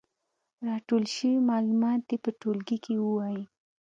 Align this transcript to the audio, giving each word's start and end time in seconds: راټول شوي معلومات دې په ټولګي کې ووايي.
راټول 0.67 1.03
شوي 1.15 1.37
معلومات 1.49 1.99
دې 2.09 2.17
په 2.23 2.29
ټولګي 2.39 2.77
کې 2.83 2.93
ووايي. 3.05 3.43